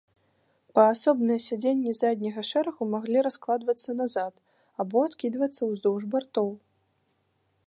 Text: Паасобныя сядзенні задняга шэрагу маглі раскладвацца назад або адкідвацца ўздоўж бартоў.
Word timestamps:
Паасобныя 0.77 1.39
сядзенні 1.47 1.93
задняга 2.01 2.43
шэрагу 2.53 2.83
маглі 2.95 3.25
раскладвацца 3.29 3.89
назад 4.03 4.33
або 4.85 4.97
адкідвацца 5.11 5.61
ўздоўж 5.73 6.03
бартоў. 6.17 6.49